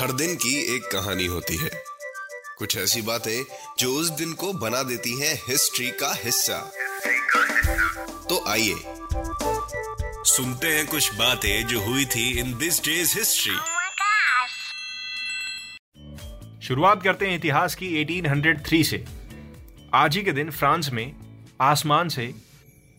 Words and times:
हर 0.00 0.12
दिन 0.12 0.34
की 0.34 0.76
एक 0.76 0.82
कहानी 0.82 1.26
होती 1.26 1.56
है। 1.56 1.70
कुछ 2.58 2.76
ऐसी 2.76 3.02
बातें 3.02 3.44
जो 3.78 3.94
उस 3.94 4.08
दिन 4.08 4.32
को 4.32 4.52
बना 4.52 4.82
देती 4.82 5.20
हैं 5.20 5.42
हिस्ट्री 5.48 5.90
का 5.90 6.14
हिस्सा। 6.24 6.72
तो 8.28 8.44
आइए 8.48 8.74
सुनते 10.24 10.66
हैं 10.66 10.86
कुछ 10.86 11.14
बातें 11.14 11.66
जो 11.66 11.80
हुई 11.80 12.04
थी 12.04 12.38
इन 12.38 12.58
दिस 12.58 12.84
डेज़ 12.84 13.18
हिस्ट्री. 13.18 13.56
शुरुआत 16.66 17.02
करते 17.02 17.26
हैं 17.26 17.36
इतिहास 17.36 17.74
की 17.74 18.00
1803 18.00 18.82
से। 18.84 19.04
आज 19.94 20.16
ही 20.16 20.22
के 20.22 20.32
दिन 20.32 20.50
फ्रांस 20.50 20.90
में 20.92 21.12
आसमान 21.60 22.08
से 22.08 22.34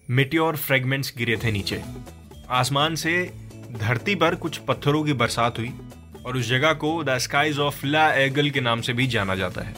मिट्योर 0.09 0.57
फ्रेगमेंट्स 0.57 1.13
गिरे 1.17 1.37
थे 1.37 1.51
नीचे। 1.51 1.83
आसमान 2.49 2.95
से 2.95 3.40
धरती 3.79 4.15
पर 4.15 4.35
कुछ 4.35 4.57
पत्थरों 4.57 5.03
की 5.03 5.13
बरसात 5.13 5.59
हुई 5.59 5.73
और 6.25 6.37
उस 6.37 6.49
जगह 6.49 6.73
को 6.73 7.03
the 7.03 7.17
skies 7.17 7.59
of 7.59 7.85
La 7.85 8.13
Eagle 8.13 8.49
के 8.49 8.61
नाम 8.61 8.81
से 8.81 8.93
भी 8.93 9.07
जाना 9.07 9.35
जाता 9.35 9.61
है। 9.61 9.73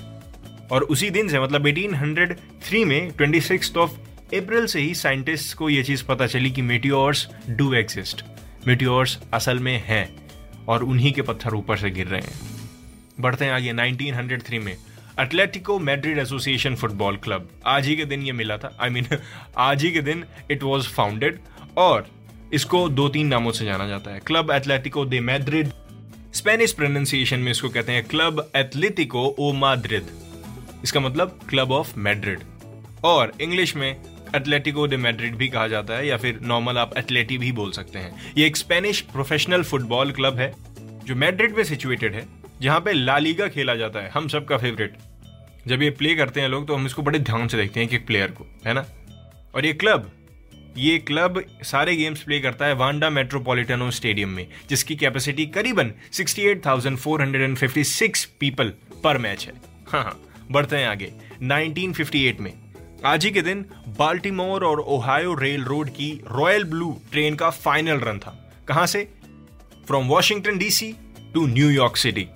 और 0.71 0.83
उसी 0.83 1.09
दिन 1.09 1.27
से 1.27 1.39
मतलब 1.39 1.63
1803 1.63 2.85
में 2.85 3.11
26 3.11 3.77
ऑफ़ 3.77 3.91
अप्रैल 4.35 4.65
से 4.65 4.79
ही 4.79 4.95
साइंटिस्ट 4.95 5.57
को 5.57 5.69
यह 5.69 5.83
चीज़ 5.83 6.03
पता 6.05 6.27
चली 6.27 6.51
कि 6.51 6.61
मेटियोर्स 6.61 7.29
डू 7.49 7.73
एग्जिस्ट 7.73 8.25
मेटियोर्स 8.67 9.19
असल 9.33 9.59
में 9.59 9.83
हैं 9.85 10.15
और 10.67 10.83
उन्हीं 10.83 11.13
के 11.13 11.21
पत्थर 11.21 11.53
ऊपर 11.53 11.77
से 11.77 11.89
गिर 11.89 12.07
रहे 12.07 12.21
हैं। 12.21 12.39
बढ़ते 13.19 13.45
हैं 13.45 13.51
आगे 13.51 13.73
1903 13.73 14.59
में। 14.59 14.77
Atletico 15.19 15.79
Madrid 15.79 16.17
association 16.17 16.75
football 16.75 17.17
club 17.17 17.49
आज 17.65 17.87
ही 17.87 17.95
के 17.95 18.05
दिन 18.05 18.21
ये 18.21 18.31
मिला 18.31 18.57
था। 18.57 18.77
आई 18.79 18.89
I 18.89 18.91
मीन 18.91 19.03
mean, 19.03 19.19
आज 19.57 19.83
ही 19.83 19.91
के 19.91 20.01
दिन 20.01 20.25
इट 20.51 20.63
वॉज़ 20.63 20.87
फाउंडेड 20.87 21.39
और 21.77 22.07
इसको 22.53 22.87
दो 22.89 23.07
तीन 23.09 23.27
नामों 23.27 23.51
से 23.51 23.65
जाना 23.65 23.87
जाता 23.87 24.11
है। 24.11 24.19
Club 24.19 24.51
Atletico 24.51 25.05
de 25.05 25.19
Madrid 25.21 25.69
Spanish 26.33 26.71
pronunciation 26.71 27.39
में 27.39 27.51
इसको 27.51 27.69
कहते 27.69 27.91
हैं 27.91 28.03
क्लब 28.03 28.51
एथलेटिको 28.55 29.25
ओ 29.29 29.51
माद्रिद। 29.53 30.09
इसका 30.83 30.99
मतलब 30.99 31.39
क्लब 31.49 31.71
ऑफ़ 31.71 31.97
मैड्रिड। 31.99 32.39
और 33.03 33.31
इंग्लिश 33.41 33.75
में 33.75 33.89
एथलेटिको 34.35 34.85
डे 34.87 34.97
मैड्रिड 34.97 35.35
भी 35.35 35.47
कहा 35.47 35.67
जाता 35.67 35.93
है 35.93 36.07
या 36.07 36.17
फिर 36.17 36.39
नॉर्मल 36.41 36.77
आप 36.77 36.97
एथलेटी 36.97 37.37
भी 37.37 37.51
बोल 37.51 37.71
सकते 37.71 37.99
हैं। 37.99 38.33
ये 38.37 38.45
एक 38.47 38.57
स्पेनिश 38.57 39.01
प्रोफेशनल 39.11 39.63
फुटबॉल 39.63 40.11
क्लब 40.11 40.39
है, 40.39 40.53
जो 41.05 41.15
मैड्रिड 41.15 41.57
में 41.57 41.63
सिचुएटेड 41.63 42.15
है, 42.15 42.25
जहाँ 42.61 42.79
पे 42.79 42.93
लालीगा 42.93 43.47
खेला 43.47 43.75
जाता 43.75 43.99
है। 43.99 44.09
हम 44.09 44.27
सबका 44.27 44.57
फेवरेट 44.57 44.97
जब 45.67 45.81
ये 45.81 45.89
प्ले 45.91 46.15
करते 46.15 46.41
हैं 46.41 46.49
लोग 46.49 46.67
तो 46.67 46.75
हम 46.75 46.85
इसको 46.85 47.01
बड़े 47.01 47.19
ध्यान 47.19 47.47
से 47.47 47.57
देखते 47.57 47.79
हैं 47.79 47.89
कि 47.89 47.97
प्लेयर 47.99 48.31
को, 48.31 48.45
है 48.65 48.73
ना? 48.73 48.85
और 49.55 49.65
ये 49.65 49.73
क्लब 49.73 50.11
ये 50.77 50.97
क्लब 50.97 51.45
सारे 51.63 51.95
गेम्स 51.95 52.23
प्ले 52.23 52.39
करता 52.39 52.65
है 52.65 52.73
वांडा 52.73 53.09
मेट्रोपॉलिटनो 53.09 53.91
स्टेडियम 53.91 54.29
में 54.29 54.47
जिसकी 54.69 54.95
कैपेसिटी 54.95 55.45
करीबन 55.45 55.91
68,456 56.13 58.25
पीपल 58.39 58.73
पर 59.03 59.17
मैच 59.17 59.47
है। 59.47 59.53
हाँ 59.87 60.03
हाँ 60.03 60.19
बढ़ते 60.51 60.75
हैं 60.75 60.87
आगे। 60.87 61.13
1958 61.43 62.39
में 62.39 62.53
आज 63.05 63.25
ही 63.25 63.31
के 63.31 63.41
दिन 63.41 63.65
बाल्टीमोर 63.99 64.63
और 64.63 64.79
ओहायो 64.79 65.33
रेल 65.33 65.63
रोड 65.63 65.89
की 65.89 66.21
रॉयल 66.31 66.63
ब्लू 66.63 67.01
ट्रेन 67.11 67.35
का 67.35 67.49
फाइनल 67.49 67.97
रन 67.97 68.19
था। 68.19 68.51
कहाँ 68.67 68.85
से? 68.85 69.09
From 69.87 70.07
Washington 70.07 70.57
DC 70.57 70.95
to 71.33 71.47
New York 71.47 71.97
City 71.97 72.27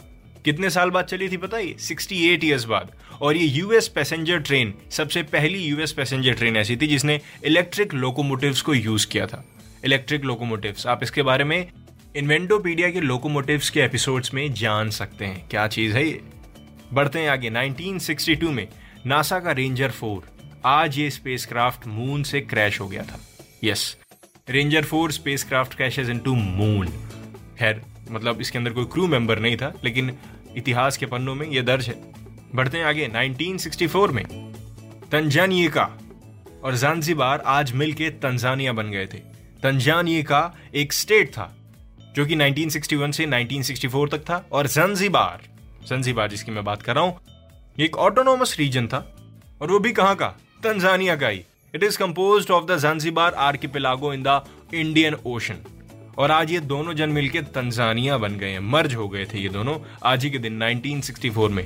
कितने 0.46 0.70
साल 0.70 0.90
बाद 0.90 1.06
चली 1.06 1.30
थी 1.30 1.38
पता 1.38 1.48
बताइए 1.48 1.76
68 1.82 2.44
इयर्स 2.44 2.64
बाद। 2.64 2.92
और 3.22 3.38
ये 3.38 3.46
यूएस 3.46 3.88
पैसेंजर 3.88 4.40
ट्रेन 4.40 4.74
सबसे 4.92 5.24
पहली 5.24 5.60
यूएस 5.60 5.92
पैसेंजर 5.92 6.34
ट्रेन 6.34 6.58
ऐसी 6.58 6.78
थी 6.78 6.88
जिसने 6.88 7.22
इलेक्ट्रिक 7.44 7.94
लोकोमोटिव्स 7.94 8.62
को 8.62 8.74
यूज़ 8.74 9.08
किया 9.08 9.28
था। 9.28 9.46
इलेक्ट्रिक 9.86 10.24
लोकोमोटिव्स 10.24 10.88
आप 10.88 11.00
इसके 11.04 11.24
बारे 11.24 11.44
में 11.44 11.72
इन्वेंटोपीडिया 12.16 12.92
के 12.92 13.02
लोकोमोटिव्स 13.02 13.70
के 13.70 13.80
एपिसोड्स 13.80 14.34
में 14.34 14.54
जान 14.54 14.90
सकते 14.90 15.26
हैं। 15.26 15.48
क्या 15.50 15.68
चीज़ 15.68 15.94
है 15.94 16.08
ये? 16.08 16.22
बढ़ते 16.94 17.20
हैं 17.20 17.30
आगे। 17.30 17.50
1962 17.50 18.50
में 18.50 18.68
नासा 19.06 19.40
का 19.40 19.52
रेंजर 19.52 19.92
फोर 19.92 20.24
आज 20.66 20.98
ये 20.98 21.10
स्पेसक्राफ्ट 21.10 21.88
मून 21.88 22.24
से 22.24 22.42
क्रैश 22.42 22.80
हो 22.80 22.88
गया 22.88 23.04
था। 23.04 23.20
Yes 23.64 23.98
Ranger 24.50 24.84
4 24.84 25.12
spacecraft 25.12 25.74
crashes 25.74 26.10
into 26.10 26.36
moon 26.36 26.88
खैर 27.60 27.82
मतलब 28.12 28.42
इसके 28.42 28.58
अंदर 28.58 28.74
कोई 28.74 28.86
क्रू 28.86 29.08
मेंबर 29.08 29.40
नहीं 29.40 29.58
था, 29.58 29.74
लेकिन 29.84 30.18
इतिहास 30.58 30.98
के 30.98 31.06
पन्नों 31.06 31.36
में 31.36 31.48
यह 31.48 31.62
दर्ज 31.62 31.88
है। 31.88 31.96
बढ़ते 32.56 32.78
हैं 32.78 32.86
आगे 32.86 33.08
1964 33.08 34.12
में, 34.12 34.26
तंजानिया 35.12 35.86
और 36.64 36.76
जानजीबार 36.76 37.44
आज 37.46 37.72
मिलके 37.72 38.10
तंजानिया 38.10 38.74
बन 38.74 38.92
गए 38.92 39.06
थे। 39.06 39.18
तंजानिया 39.64 40.54
एक 40.76 40.94
स्टेट 40.94 41.30
था, 41.30 41.54
जो 42.16 42.26
कि 42.26 42.36
1961 42.36 43.12
से 43.12 43.26
1964 43.26 44.10
तक 44.10 44.22
था, 44.22 44.46
और 44.52 44.68
जंजीबार 44.68 45.42
जंजीबार 45.88 46.30
जिसकी 46.30 46.52
मैं 46.52 46.64
बात 46.64 46.82
कर 46.82 46.96
रहा 46.96 47.04
हूँ 47.04 47.20
एक 47.80 47.98
ऑटोनोमस 47.98 48.56
रीजन 48.60 48.88
था, 48.88 48.98
और 49.62 49.72
वो 49.72 49.80
भी 49.80 49.92
कहाँ 49.92 50.16
का? 50.16 50.28
तंजानिया 50.64 51.16
का 51.16 51.28
ही। 51.28 51.44
It 51.74 51.84
is 51.84 51.98
compose 51.98 52.52
of 52.52 52.66
the 52.66 52.78
Zanzibar 52.78 53.34
archipelago 53.34 54.14
in 54.14 54.24
the 54.24 54.42
Indian 54.74 55.16
Ocean 55.26 55.56
और 56.18 56.32
आज 56.32 56.52
ये 56.52 56.60
दोनों 56.60 56.94
जन 56.94 57.10
मिलके 57.10 57.42
तंजानिया 57.42 58.18
बन 58.18 58.38
गए 58.38 58.50
हैं, 58.50 58.60
मर्ज 58.60 58.96
हो 58.96 59.08
गए 59.10 59.26
थे 59.26 59.40
ये 59.40 59.50
दोनों, 59.50 59.78
आज 60.04 60.24
ही 60.24 60.30
के 60.30 60.38
दिन 60.38 60.64
1964 60.64 61.50
में। 61.50 61.66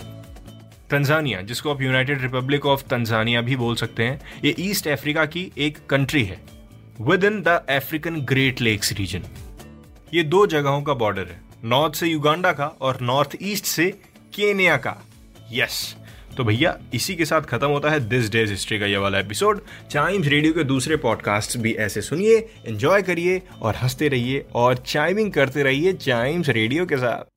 तंजानिया, 0.89 1.41
जिसको 1.41 1.69
आप 1.69 1.81
यूनाइटेड 1.81 2.21
रिपब्लिक 2.21 2.65
ऑफ़ 2.65 2.81
तंजानिया 2.81 3.41
भी 3.41 3.55
बोल 3.55 3.75
सकते 3.75 4.03
हैं, 4.03 4.21
ये 4.45 4.55
ईस्ट 4.59 4.87
अफ्रीका 4.87 5.25
की 5.25 5.51
एक 5.57 5.77
कंट्री 5.89 6.23
है 6.23 6.39
within 7.23 7.41
the 7.41 7.47
African 7.47 8.21
great 8.21 8.61
lakes 8.61 8.91
region 8.93 9.23
ये 10.13 10.23
दो 10.23 10.45
जगहों 10.47 10.81
का 10.81 10.93
बॉर्डर 10.93 11.27
है 11.27 11.41
नॉर्थ 11.63 11.95
से 11.95 12.07
युगांडा 12.07 12.51
का 12.51 12.67
और 12.81 12.97
नॉर्थ 13.01 13.37
ईस्ट 13.41 13.65
से 13.65 13.89
केनिया 14.33 14.77
का। 14.77 14.97
यस 15.51 15.95
तो 16.37 16.43
भैया, 16.43 16.77
इसी 16.93 17.15
के 17.15 17.25
साथ 17.25 17.41
खत्म 17.41 17.67
होता 17.67 17.89
है 17.89 17.99
दिस 17.99 18.31
डेज़ 18.31 18.51
हिस्ट्री 18.51 18.79
का 18.79 18.85
ये 18.85 18.97
वाला 18.97 19.19
एपिसोड 19.19 19.61
चाइम्स 19.91 20.27
रेडियो 20.27 20.53
के 20.53 20.63
दूसरे 20.63 20.95
पॉडकास्ट 20.95 21.57
भी 21.57 21.73
ऐसे 21.73 22.01
सुनिए 22.01 22.37
एंजॉय 22.67 23.01
करिए 23.01 23.41
और 23.61 23.75
हँसते 23.75 24.07
रहिए 24.07 24.45
और 24.55 24.77
चाइमिंग 24.77 25.33
करते 25.33 25.63
रहिए 25.63 25.93
चाइम्स 25.93 26.49
रेडियो 26.49 26.85
के 26.85 26.97
साथ। 26.97 27.30